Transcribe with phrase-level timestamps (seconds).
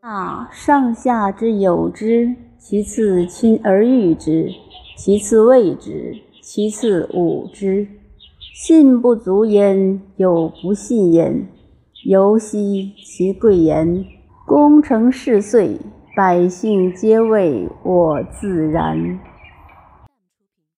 [0.00, 4.48] 啊，上下之有之，其次亲而誉之，
[4.96, 7.88] 其次畏之，其次侮之。
[8.54, 11.46] 信不足焉，有不信焉。
[12.04, 14.04] 犹惜其贵言。
[14.46, 15.76] 功成事遂，
[16.16, 19.18] 百姓皆谓我自然。